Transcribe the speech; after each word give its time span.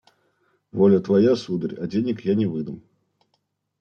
Воля 0.71 0.99
твоя, 0.99 1.35
сударь, 1.35 1.75
а 1.75 1.85
денег 1.85 2.21
я 2.25 2.33
не 2.33 2.47
выдам». 2.47 2.81